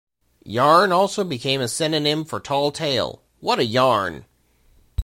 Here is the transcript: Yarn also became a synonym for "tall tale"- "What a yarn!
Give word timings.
Yarn 0.43 0.91
also 0.91 1.23
became 1.23 1.61
a 1.61 1.67
synonym 1.67 2.25
for 2.25 2.39
"tall 2.39 2.71
tale"- 2.71 3.21
"What 3.49 3.59
a 3.59 3.65
yarn! 3.65 4.25